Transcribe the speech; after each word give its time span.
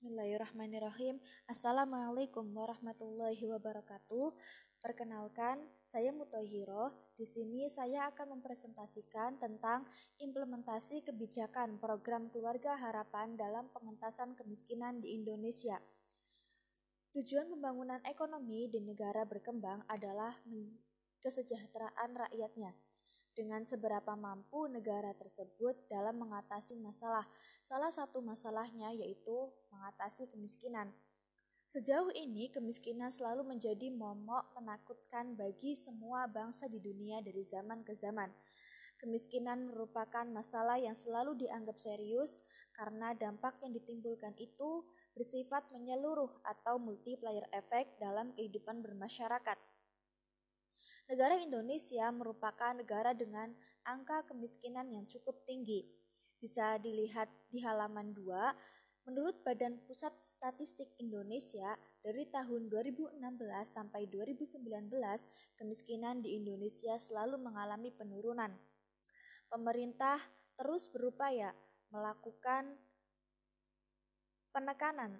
Bismillahirrahmanirrahim. 0.00 1.20
Assalamualaikum 1.44 2.56
warahmatullahi 2.56 3.44
wabarakatuh. 3.52 4.32
Perkenalkan, 4.80 5.60
saya 5.84 6.08
Mutohiro. 6.08 6.88
Di 7.20 7.28
sini 7.28 7.68
saya 7.68 8.08
akan 8.08 8.40
mempresentasikan 8.40 9.36
tentang 9.36 9.84
implementasi 10.16 11.04
kebijakan 11.04 11.76
program 11.76 12.32
Keluarga 12.32 12.80
Harapan 12.80 13.36
dalam 13.36 13.68
pengentasan 13.76 14.32
kemiskinan 14.40 15.04
di 15.04 15.20
Indonesia. 15.20 15.76
Tujuan 17.12 17.52
pembangunan 17.52 18.00
ekonomi 18.08 18.72
di 18.72 18.80
negara 18.80 19.28
berkembang 19.28 19.84
adalah 19.84 20.32
kesejahteraan 21.20 22.16
rakyatnya 22.16 22.72
dengan 23.34 23.62
seberapa 23.62 24.14
mampu 24.18 24.66
negara 24.66 25.14
tersebut 25.14 25.86
dalam 25.86 26.18
mengatasi 26.20 26.76
masalah. 26.78 27.24
Salah 27.62 27.90
satu 27.90 28.20
masalahnya 28.20 28.90
yaitu 28.92 29.50
mengatasi 29.70 30.28
kemiskinan. 30.28 30.90
Sejauh 31.70 32.10
ini, 32.18 32.50
kemiskinan 32.50 33.14
selalu 33.14 33.46
menjadi 33.46 33.94
momok 33.94 34.50
menakutkan 34.58 35.38
bagi 35.38 35.78
semua 35.78 36.26
bangsa 36.26 36.66
di 36.66 36.82
dunia 36.82 37.22
dari 37.22 37.46
zaman 37.46 37.86
ke 37.86 37.94
zaman. 37.94 38.26
Kemiskinan 38.98 39.70
merupakan 39.70 40.26
masalah 40.28 40.82
yang 40.82 40.98
selalu 40.98 41.32
dianggap 41.46 41.78
serius 41.78 42.42
karena 42.74 43.14
dampak 43.14 43.56
yang 43.62 43.70
ditimbulkan 43.70 44.34
itu 44.36 44.82
bersifat 45.14 45.70
menyeluruh 45.70 46.42
atau 46.42 46.76
multiplier 46.76 47.46
effect 47.54 47.96
dalam 48.02 48.34
kehidupan 48.34 48.82
bermasyarakat. 48.82 49.69
Negara 51.10 51.34
Indonesia 51.42 52.06
merupakan 52.14 52.70
negara 52.70 53.10
dengan 53.10 53.50
angka 53.82 54.30
kemiskinan 54.30 54.94
yang 54.94 55.10
cukup 55.10 55.42
tinggi. 55.42 55.82
Bisa 56.38 56.78
dilihat 56.78 57.26
di 57.50 57.58
halaman 57.66 58.14
2, 58.14 58.30
menurut 59.10 59.42
Badan 59.42 59.82
Pusat 59.90 60.14
Statistik 60.22 60.86
Indonesia, 61.02 61.74
dari 61.98 62.30
tahun 62.30 62.70
2016 62.70 63.26
sampai 63.66 64.06
2019, 64.06 64.62
kemiskinan 65.58 66.22
di 66.22 66.38
Indonesia 66.38 66.94
selalu 66.94 67.42
mengalami 67.42 67.90
penurunan. 67.90 68.54
Pemerintah 69.50 70.14
terus 70.54 70.86
berupaya 70.94 71.50
melakukan 71.90 72.78
penekanan 74.54 75.18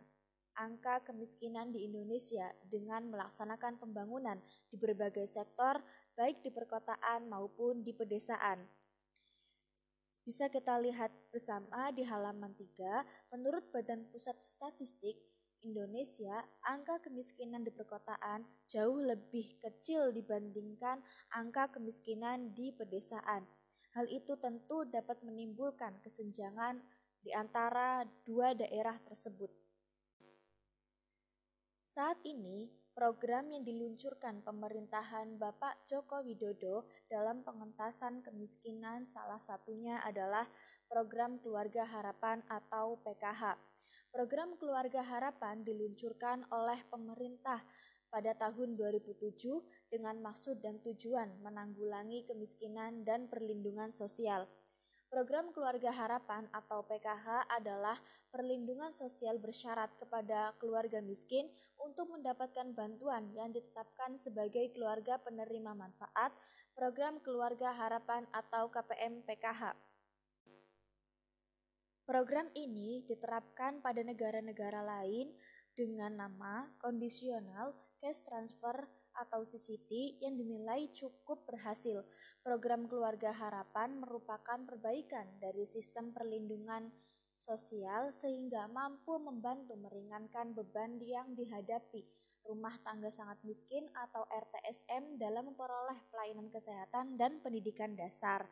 angka 0.61 1.01
kemiskinan 1.09 1.73
di 1.73 1.89
Indonesia 1.89 2.53
dengan 2.69 3.09
melaksanakan 3.09 3.81
pembangunan 3.81 4.37
di 4.69 4.77
berbagai 4.77 5.25
sektor, 5.25 5.81
baik 6.13 6.45
di 6.45 6.53
perkotaan 6.53 7.33
maupun 7.33 7.81
di 7.81 7.97
pedesaan. 7.97 8.69
Bisa 10.21 10.53
kita 10.53 10.77
lihat 10.77 11.09
bersama 11.33 11.89
di 11.97 12.05
halaman 12.05 12.53
3, 12.53 13.33
menurut 13.33 13.73
Badan 13.73 14.05
Pusat 14.13 14.45
Statistik 14.45 15.17
Indonesia, 15.65 16.45
angka 16.69 17.01
kemiskinan 17.09 17.65
di 17.65 17.73
perkotaan 17.73 18.45
jauh 18.69 19.01
lebih 19.01 19.61
kecil 19.61 20.13
dibandingkan 20.13 21.01
angka 21.37 21.73
kemiskinan 21.73 22.53
di 22.53 22.73
pedesaan. 22.73 23.49
Hal 23.97 24.07
itu 24.09 24.37
tentu 24.39 24.87
dapat 24.87 25.21
menimbulkan 25.25 25.99
kesenjangan 26.05 26.81
di 27.21 27.35
antara 27.37 28.07
dua 28.25 28.57
daerah 28.57 28.97
tersebut. 29.05 29.60
Saat 31.91 32.23
ini, 32.23 32.71
program 32.95 33.51
yang 33.51 33.67
diluncurkan 33.67 34.47
pemerintahan 34.47 35.43
Bapak 35.43 35.91
Joko 35.91 36.23
Widodo 36.23 36.87
dalam 37.11 37.43
pengentasan 37.43 38.23
kemiskinan 38.23 39.03
salah 39.11 39.43
satunya 39.43 39.99
adalah 40.07 40.47
program 40.87 41.43
Keluarga 41.43 41.83
Harapan 41.83 42.47
atau 42.47 42.95
PKH. 43.03 43.59
Program 44.15 44.55
Keluarga 44.55 45.03
Harapan 45.03 45.67
diluncurkan 45.67 46.47
oleh 46.55 46.79
pemerintah 46.87 47.59
pada 48.07 48.39
tahun 48.39 48.79
2007 48.79 49.91
dengan 49.91 50.15
maksud 50.23 50.63
dan 50.63 50.79
tujuan 50.87 51.43
menanggulangi 51.43 52.23
kemiskinan 52.23 53.03
dan 53.03 53.27
perlindungan 53.27 53.91
sosial. 53.91 54.47
Program 55.11 55.51
Keluarga 55.51 55.91
Harapan 55.91 56.47
atau 56.55 56.87
PKH 56.87 57.51
adalah 57.51 57.99
perlindungan 58.31 58.95
sosial 58.95 59.43
bersyarat 59.43 59.91
kepada 59.99 60.55
keluarga 60.63 61.03
miskin 61.03 61.51
untuk 61.83 62.15
mendapatkan 62.15 62.71
bantuan 62.79 63.27
yang 63.35 63.51
ditetapkan 63.51 64.15
sebagai 64.15 64.71
keluarga 64.71 65.19
penerima 65.19 65.75
manfaat 65.75 66.31
Program 66.79 67.19
Keluarga 67.27 67.75
Harapan 67.75 68.23
atau 68.31 68.71
KPM 68.71 69.27
PKH. 69.27 69.75
Program 72.07 72.47
ini 72.55 73.03
diterapkan 73.03 73.83
pada 73.83 74.07
negara-negara 74.07 74.87
lain 74.87 75.35
dengan 75.75 76.23
nama 76.23 76.71
kondisional 76.79 77.75
cash 77.99 78.23
transfer 78.23 78.87
atau 79.17 79.43
CCT 79.43 80.23
yang 80.23 80.39
dinilai 80.39 80.91
cukup 80.95 81.47
berhasil. 81.49 82.05
Program 82.43 82.87
Keluarga 82.87 83.35
Harapan 83.35 83.99
merupakan 83.99 84.59
perbaikan 84.63 85.27
dari 85.43 85.67
sistem 85.67 86.15
perlindungan 86.15 86.91
sosial 87.41 88.13
sehingga 88.13 88.69
mampu 88.69 89.17
membantu 89.17 89.75
meringankan 89.81 90.53
beban 90.53 91.01
yang 91.01 91.33
dihadapi 91.33 92.05
rumah 92.51 92.75
tangga 92.83 93.13
sangat 93.13 93.39
miskin 93.45 93.87
atau 93.95 94.25
RTSM 94.27 95.21
dalam 95.21 95.53
memperoleh 95.53 95.99
pelayanan 96.09 96.49
kesehatan 96.49 97.15
dan 97.15 97.39
pendidikan 97.45 97.95
dasar. 97.95 98.43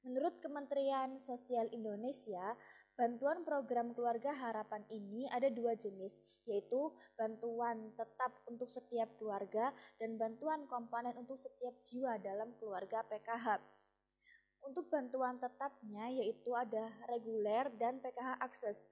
Menurut 0.00 0.40
Kementerian 0.40 1.20
Sosial 1.20 1.68
Indonesia, 1.76 2.56
Bantuan 2.98 3.46
program 3.46 3.96
keluarga 3.96 4.34
harapan 4.34 4.84
ini 4.92 5.24
ada 5.32 5.48
dua 5.48 5.72
jenis, 5.72 6.20
yaitu 6.44 6.92
bantuan 7.16 7.94
tetap 7.96 8.36
untuk 8.44 8.68
setiap 8.68 9.08
keluarga 9.16 9.72
dan 9.96 10.20
bantuan 10.20 10.68
komponen 10.68 11.16
untuk 11.16 11.40
setiap 11.40 11.80
jiwa 11.80 12.20
dalam 12.20 12.52
keluarga 12.60 13.00
PKH. 13.08 13.60
Untuk 14.60 14.92
bantuan 14.92 15.40
tetapnya 15.40 16.12
yaitu 16.12 16.52
ada 16.52 16.92
reguler 17.08 17.72
dan 17.80 17.96
PKH 18.04 18.36
akses. 18.44 18.84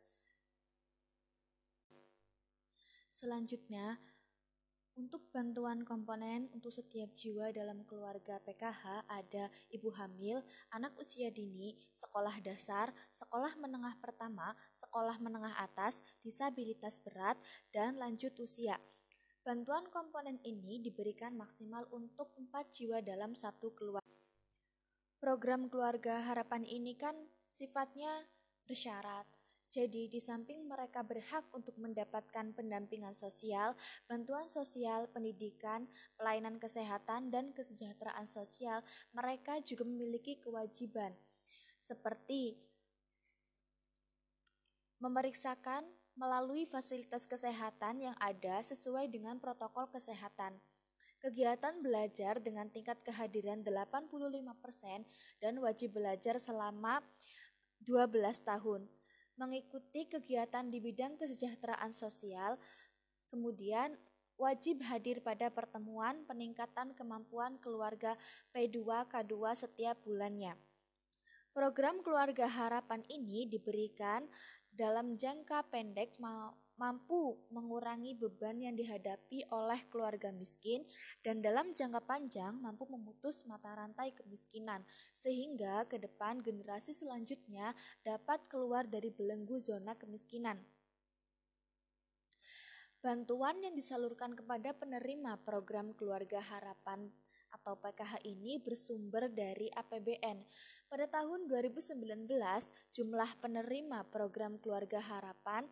Selanjutnya, 3.12 3.98
untuk 4.98 5.30
bantuan 5.30 5.86
komponen 5.86 6.50
untuk 6.50 6.74
setiap 6.74 7.14
jiwa 7.14 7.54
dalam 7.54 7.86
keluarga 7.86 8.42
PKH 8.42 9.06
ada 9.06 9.46
ibu 9.70 9.94
hamil, 9.94 10.42
anak 10.74 10.98
usia 10.98 11.30
dini, 11.30 11.78
sekolah 11.94 12.42
dasar, 12.42 12.90
sekolah 13.14 13.54
menengah 13.62 13.94
pertama, 14.02 14.58
sekolah 14.74 15.22
menengah 15.22 15.54
atas, 15.62 16.02
disabilitas 16.26 16.98
berat, 16.98 17.38
dan 17.70 17.94
lanjut 17.94 18.34
usia. 18.42 18.74
Bantuan 19.46 19.86
komponen 19.88 20.42
ini 20.42 20.82
diberikan 20.82 21.38
maksimal 21.38 21.86
untuk 21.94 22.34
empat 22.34 22.74
jiwa 22.74 22.98
dalam 23.00 23.38
satu 23.38 23.72
keluarga. 23.72 24.18
Program 25.22 25.70
keluarga 25.70 26.26
harapan 26.26 26.66
ini 26.66 26.98
kan 26.98 27.14
sifatnya 27.46 28.26
bersyarat 28.66 29.37
jadi, 29.68 30.08
di 30.08 30.16
samping 30.16 30.64
mereka 30.64 31.04
berhak 31.04 31.44
untuk 31.52 31.76
mendapatkan 31.76 32.56
pendampingan 32.56 33.12
sosial, 33.12 33.76
bantuan 34.08 34.48
sosial, 34.48 35.12
pendidikan, 35.12 35.84
pelayanan 36.16 36.56
kesehatan, 36.56 37.28
dan 37.28 37.52
kesejahteraan 37.52 38.24
sosial, 38.24 38.80
mereka 39.12 39.60
juga 39.60 39.84
memiliki 39.84 40.40
kewajiban 40.40 41.12
seperti 41.84 42.56
memeriksakan 45.04 45.84
melalui 46.16 46.64
fasilitas 46.64 47.28
kesehatan 47.28 48.08
yang 48.08 48.16
ada 48.24 48.64
sesuai 48.64 49.12
dengan 49.12 49.36
protokol 49.36 49.84
kesehatan. 49.92 50.56
Kegiatan 51.20 51.84
belajar 51.84 52.40
dengan 52.40 52.72
tingkat 52.72 53.04
kehadiran 53.04 53.60
85% 53.60 55.04
dan 55.44 55.54
wajib 55.60 55.98
belajar 55.98 56.40
selama 56.40 57.04
12 57.84 58.16
tahun 58.42 58.88
mengikuti 59.38 60.04
kegiatan 60.04 60.66
di 60.66 60.82
bidang 60.82 61.14
kesejahteraan 61.16 61.94
sosial, 61.94 62.58
kemudian 63.30 63.94
wajib 64.38 64.82
hadir 64.86 65.22
pada 65.22 65.50
pertemuan 65.50 66.26
peningkatan 66.26 66.94
kemampuan 66.94 67.58
keluarga 67.62 68.14
P2K2 68.54 69.34
setiap 69.54 69.98
bulannya. 70.02 70.54
Program 71.54 71.98
Keluarga 72.06 72.46
Harapan 72.46 73.02
ini 73.10 73.48
diberikan 73.50 74.26
dalam 74.70 75.18
jangka 75.18 75.66
pendek 75.74 76.14
mampu 76.78 77.36
mengurangi 77.50 78.14
beban 78.14 78.62
yang 78.62 78.78
dihadapi 78.78 79.50
oleh 79.50 79.82
keluarga 79.90 80.30
miskin 80.30 80.86
dan 81.26 81.42
dalam 81.42 81.74
jangka 81.74 82.00
panjang 82.06 82.54
mampu 82.54 82.86
memutus 82.86 83.42
mata 83.44 83.74
rantai 83.74 84.14
kemiskinan 84.14 84.86
sehingga 85.12 85.84
ke 85.90 85.98
depan 85.98 86.38
generasi 86.38 86.94
selanjutnya 86.94 87.74
dapat 88.06 88.46
keluar 88.46 88.86
dari 88.86 89.10
belenggu 89.10 89.58
zona 89.58 89.98
kemiskinan. 89.98 90.62
Bantuan 92.98 93.62
yang 93.62 93.78
disalurkan 93.78 94.34
kepada 94.34 94.74
penerima 94.74 95.38
program 95.46 95.94
Keluarga 95.94 96.42
Harapan 96.42 97.06
atau 97.54 97.78
PKH 97.78 98.26
ini 98.26 98.58
bersumber 98.58 99.30
dari 99.30 99.70
APBN. 99.70 100.42
Pada 100.90 101.06
tahun 101.06 101.46
2019, 101.46 102.26
jumlah 102.90 103.30
penerima 103.38 104.02
program 104.10 104.58
Keluarga 104.58 104.98
Harapan 104.98 105.68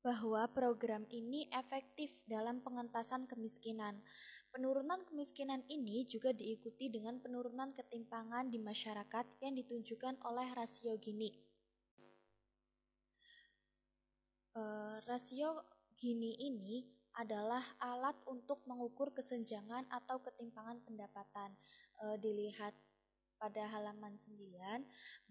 bahwa 0.00 0.48
program 0.48 1.04
ini 1.12 1.44
efektif 1.52 2.24
dalam 2.24 2.64
pengentasan 2.64 3.28
kemiskinan. 3.28 4.00
Penurunan 4.48 5.04
kemiskinan 5.04 5.60
ini 5.68 6.08
juga 6.08 6.32
diikuti 6.32 6.88
dengan 6.88 7.20
penurunan 7.20 7.70
ketimpangan 7.76 8.48
di 8.48 8.56
masyarakat 8.56 9.26
yang 9.44 9.54
ditunjukkan 9.60 10.24
oleh 10.24 10.48
rasio 10.56 10.96
Gini. 10.96 11.49
Uh, 14.54 14.98
rasio 15.06 15.62
Gini 16.00 16.32
ini 16.40 16.88
adalah 17.20 17.60
alat 17.76 18.16
untuk 18.24 18.64
mengukur 18.64 19.12
kesenjangan 19.12 19.84
atau 19.92 20.16
ketimpangan 20.24 20.80
pendapatan. 20.80 21.52
Uh, 22.00 22.16
dilihat 22.16 22.72
pada 23.40 23.68
halaman 23.72 24.16
9 24.16 24.36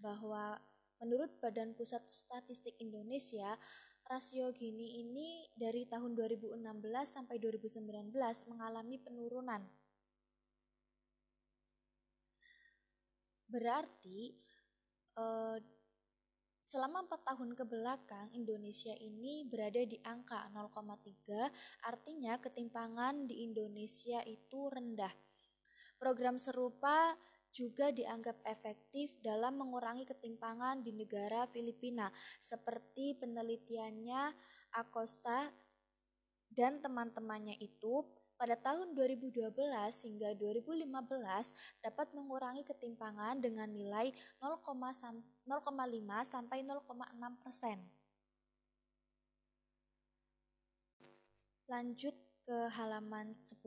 bahwa 0.02 0.58
menurut 0.98 1.30
Badan 1.38 1.74
Pusat 1.78 2.10
Statistik 2.10 2.74
Indonesia, 2.82 3.54
rasio 4.10 4.50
Gini 4.50 5.06
ini 5.06 5.46
dari 5.54 5.86
tahun 5.86 6.18
2016 6.18 6.58
sampai 7.06 7.38
2019 7.38 8.10
mengalami 8.50 8.98
penurunan. 8.98 9.62
Berarti 13.46 14.34
eh, 15.14 15.56
selama 16.70 17.02
4 17.02 17.34
tahun 17.34 17.50
ke 17.58 17.66
belakang 17.66 18.30
Indonesia 18.30 18.94
ini 18.94 19.42
berada 19.42 19.82
di 19.82 19.98
angka 20.06 20.46
0,3 20.54 21.50
artinya 21.82 22.38
ketimpangan 22.38 23.26
di 23.26 23.42
Indonesia 23.42 24.22
itu 24.22 24.70
rendah. 24.70 25.10
Program 25.98 26.38
serupa 26.38 27.18
juga 27.50 27.90
dianggap 27.90 28.46
efektif 28.46 29.18
dalam 29.18 29.58
mengurangi 29.58 30.06
ketimpangan 30.06 30.86
di 30.86 30.94
negara 30.94 31.50
Filipina, 31.50 32.06
seperti 32.38 33.18
penelitiannya 33.18 34.30
Acosta 34.78 35.50
dan 36.50 36.82
teman-temannya 36.82 37.56
itu 37.62 38.02
pada 38.40 38.56
tahun 38.56 38.96
2012 38.96 39.52
hingga 40.08 40.32
2015 40.32 40.88
dapat 41.84 42.08
mengurangi 42.16 42.64
ketimpangan 42.64 43.36
dengan 43.36 43.68
nilai 43.68 44.16
0,5 44.40 45.20
sampai 46.24 46.64
0,6 46.64 47.44
persen. 47.44 47.78
Lanjut 51.68 52.16
ke 52.48 52.66
halaman 52.74 53.36
10, 53.36 53.62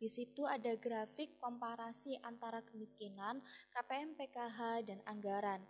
di 0.00 0.08
situ 0.10 0.42
ada 0.48 0.74
grafik 0.74 1.38
komparasi 1.38 2.18
antara 2.24 2.64
kemiskinan, 2.64 3.38
KPM 3.70 4.18
PKH, 4.18 4.88
dan 4.88 4.98
anggaran. 5.06 5.62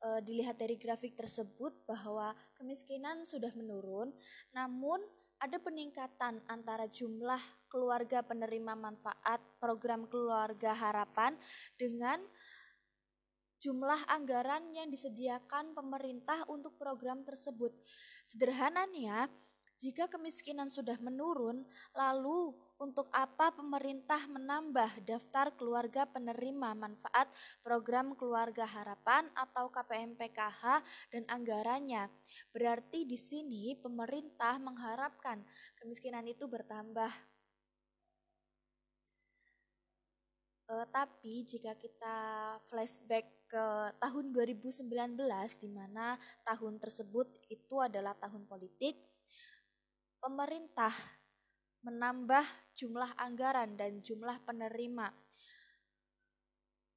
E, 0.00 0.24
dilihat 0.24 0.56
dari 0.56 0.80
grafik 0.80 1.12
tersebut 1.12 1.84
bahwa 1.84 2.32
kemiskinan 2.56 3.28
sudah 3.28 3.52
menurun, 3.52 4.14
namun 4.56 5.04
ada 5.36 5.60
peningkatan 5.60 6.40
antara 6.48 6.88
jumlah 6.88 7.40
keluarga 7.68 8.24
penerima 8.24 8.72
manfaat 8.72 9.40
program 9.60 10.08
keluarga 10.08 10.72
harapan 10.72 11.36
dengan 11.76 12.22
jumlah 13.60 13.98
anggaran 14.12 14.68
yang 14.72 14.88
disediakan 14.92 15.72
pemerintah 15.72 16.44
untuk 16.48 16.76
program 16.76 17.24
tersebut. 17.24 17.72
Sederhananya, 18.24 19.28
jika 19.76 20.08
kemiskinan 20.08 20.72
sudah 20.72 20.96
menurun, 21.04 21.60
lalu 21.92 22.56
untuk 22.80 23.12
apa 23.12 23.52
pemerintah 23.52 24.24
menambah 24.24 25.04
daftar 25.04 25.52
keluarga 25.52 26.08
penerima 26.08 26.72
manfaat 26.72 27.28
program 27.60 28.16
Keluarga 28.16 28.64
Harapan 28.64 29.28
atau 29.36 29.68
KPM 29.68 30.16
PKH 30.16 30.80
dan 31.12 31.28
anggarannya? 31.28 32.08
Berarti 32.56 33.04
di 33.04 33.20
sini 33.20 33.76
pemerintah 33.76 34.56
mengharapkan 34.56 35.44
kemiskinan 35.76 36.24
itu 36.24 36.48
bertambah. 36.48 37.12
Uh, 40.66 40.82
tapi 40.90 41.46
jika 41.46 41.78
kita 41.78 42.16
flashback 42.66 43.46
ke 43.46 43.66
tahun 44.02 44.34
2019 44.34 44.90
di 45.62 45.68
mana 45.70 46.18
tahun 46.42 46.82
tersebut 46.82 47.30
itu 47.46 47.78
adalah 47.78 48.18
tahun 48.18 48.50
politik, 48.50 48.98
pemerintah 50.26 50.90
menambah 51.86 52.42
jumlah 52.74 53.14
anggaran 53.14 53.78
dan 53.78 54.02
jumlah 54.02 54.42
penerima. 54.42 55.14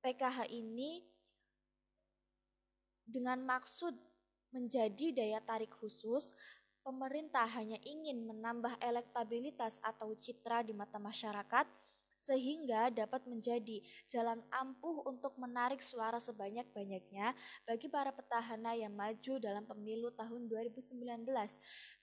PKH 0.01 0.49
ini 0.49 1.05
dengan 3.05 3.37
maksud 3.45 3.93
menjadi 4.49 5.13
daya 5.13 5.45
tarik 5.45 5.69
khusus, 5.77 6.33
pemerintah 6.81 7.45
hanya 7.53 7.77
ingin 7.85 8.25
menambah 8.25 8.81
elektabilitas 8.81 9.77
atau 9.85 10.17
citra 10.17 10.65
di 10.65 10.73
mata 10.73 10.97
masyarakat 10.97 11.69
sehingga 12.19 12.91
dapat 12.91 13.23
menjadi 13.31 13.79
jalan 14.11 14.43
ampuh 14.51 15.07
untuk 15.07 15.39
menarik 15.39 15.79
suara 15.79 16.19
sebanyak-banyaknya 16.19 17.31
bagi 17.63 17.87
para 17.87 18.11
petahana 18.11 18.75
yang 18.75 18.91
maju 18.91 19.39
dalam 19.39 19.63
pemilu 19.63 20.11
tahun 20.11 20.51
2019. 20.51 20.99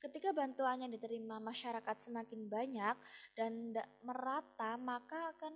Ketika 0.00 0.32
bantuan 0.32 0.80
yang 0.80 0.90
diterima 0.90 1.36
masyarakat 1.36 1.96
semakin 2.00 2.48
banyak 2.48 2.96
dan 3.36 3.76
merata, 4.00 4.80
maka 4.80 5.36
akan 5.36 5.52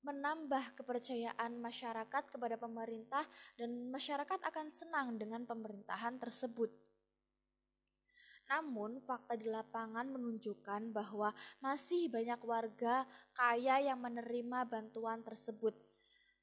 menambah 0.00 0.80
kepercayaan 0.80 1.60
masyarakat 1.60 2.24
kepada 2.32 2.56
pemerintah 2.56 3.26
dan 3.60 3.92
masyarakat 3.92 4.40
akan 4.40 4.72
senang 4.72 5.20
dengan 5.20 5.44
pemerintahan 5.44 6.16
tersebut. 6.16 6.89
Namun, 8.50 8.98
fakta 8.98 9.38
di 9.38 9.46
lapangan 9.46 10.10
menunjukkan 10.10 10.90
bahwa 10.90 11.30
masih 11.62 12.10
banyak 12.10 12.42
warga 12.42 13.06
kaya 13.30 13.78
yang 13.78 14.02
menerima 14.02 14.66
bantuan 14.66 15.22
tersebut. 15.22 15.78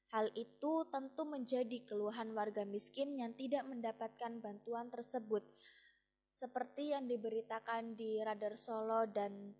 Hal 0.08 0.32
itu 0.32 0.88
tentu 0.88 1.28
menjadi 1.28 1.84
keluhan 1.84 2.32
warga 2.32 2.64
miskin 2.64 3.12
yang 3.20 3.36
tidak 3.36 3.68
mendapatkan 3.68 4.40
bantuan 4.40 4.88
tersebut. 4.88 5.44
Seperti 6.32 6.96
yang 6.96 7.04
diberitakan 7.04 7.92
di 7.92 8.16
Radar 8.24 8.56
Solo 8.56 9.04
dan 9.04 9.52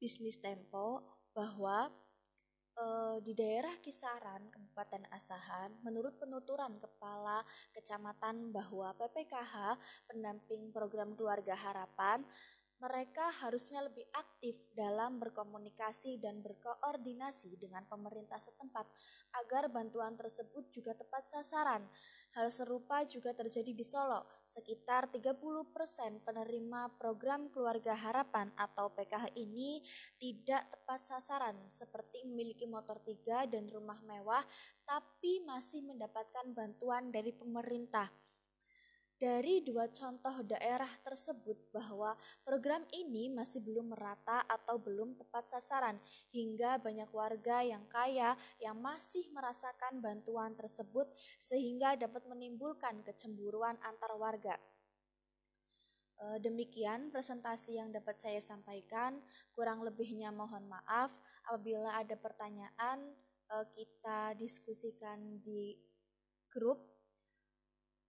Bisnis 0.00 0.40
Tempo 0.40 1.04
bahwa 1.36 1.92
e, 2.80 2.86
di 3.20 3.36
daerah 3.36 3.76
kisaran 3.76 4.48
Kabupaten 4.48 5.04
Asahan, 5.12 5.84
menurut 5.84 6.16
penuturan 6.16 6.80
Kepala 6.80 7.44
Kecamatan 7.76 8.48
bahwa 8.48 8.96
PPKH 8.96 9.76
pendamping 10.08 10.72
program 10.72 11.12
Keluarga 11.12 11.52
Harapan 11.52 12.24
mereka 12.80 13.28
harusnya 13.44 13.84
lebih 13.84 14.08
aktif 14.16 14.56
dalam 14.72 15.20
berkomunikasi 15.20 16.16
dan 16.16 16.40
berkoordinasi 16.40 17.60
dengan 17.60 17.84
pemerintah 17.84 18.40
setempat 18.40 18.88
agar 19.36 19.68
bantuan 19.68 20.16
tersebut 20.16 20.72
juga 20.72 20.96
tepat 20.96 21.28
sasaran. 21.28 21.84
Hal 22.30 22.46
serupa 22.54 23.02
juga 23.02 23.34
terjadi 23.34 23.74
di 23.74 23.82
Solo. 23.82 24.22
Sekitar 24.46 25.10
30% 25.10 26.22
penerima 26.22 26.94
program 26.94 27.50
Keluarga 27.50 27.98
Harapan 27.98 28.54
atau 28.54 28.94
PKH 28.94 29.34
ini 29.34 29.82
tidak 30.14 30.70
tepat 30.70 31.10
sasaran 31.10 31.58
seperti 31.74 32.22
memiliki 32.22 32.70
motor 32.70 33.02
tiga 33.02 33.50
dan 33.50 33.66
rumah 33.66 33.98
mewah 34.06 34.46
tapi 34.86 35.42
masih 35.42 35.82
mendapatkan 35.82 36.54
bantuan 36.54 37.10
dari 37.10 37.34
pemerintah. 37.34 38.06
Dari 39.20 39.60
dua 39.60 39.84
contoh 39.92 40.32
daerah 40.48 40.88
tersebut 41.04 41.68
bahwa 41.76 42.16
program 42.40 42.88
ini 42.88 43.28
masih 43.28 43.60
belum 43.60 43.92
merata 43.92 44.48
atau 44.48 44.80
belum 44.80 45.12
tepat 45.12 45.44
sasaran 45.52 46.00
hingga 46.32 46.80
banyak 46.80 47.12
warga 47.12 47.60
yang 47.60 47.84
kaya 47.92 48.32
yang 48.64 48.80
masih 48.80 49.28
merasakan 49.36 50.00
bantuan 50.00 50.56
tersebut 50.56 51.04
sehingga 51.36 52.00
dapat 52.00 52.24
menimbulkan 52.32 53.04
kecemburuan 53.04 53.76
antar 53.84 54.16
warga. 54.16 54.56
E, 56.16 56.40
demikian 56.40 57.12
presentasi 57.12 57.76
yang 57.76 57.92
dapat 57.92 58.16
saya 58.24 58.40
sampaikan. 58.40 59.20
Kurang 59.52 59.84
lebihnya 59.84 60.32
mohon 60.32 60.64
maaf. 60.64 61.12
Apabila 61.44 61.92
ada 61.92 62.16
pertanyaan, 62.16 63.12
e, 63.52 63.56
kita 63.68 64.32
diskusikan 64.40 65.44
di 65.44 65.76
grup 66.48 66.99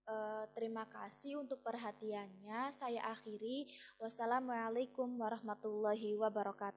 Uh, 0.02 0.50
terima 0.58 0.88
kasih 0.90 1.38
untuk 1.38 1.62
perhatiannya. 1.62 2.74
Saya 2.74 3.06
akhiri. 3.14 3.70
Wassalamualaikum 4.02 5.08
warahmatullahi 5.20 6.18
wabarakatuh. 6.18 6.72